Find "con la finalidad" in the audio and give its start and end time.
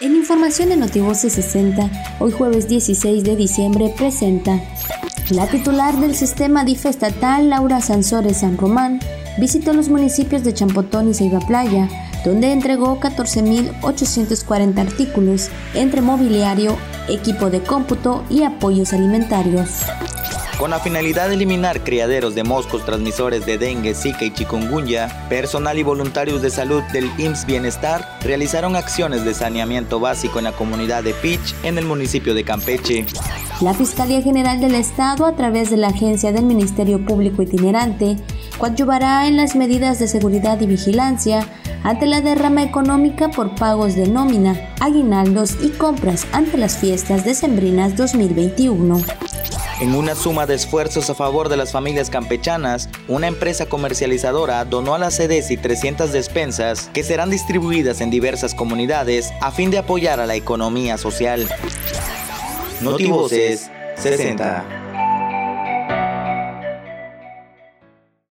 20.58-21.28